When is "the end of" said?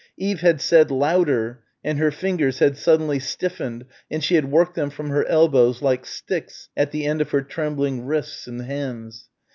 6.89-7.29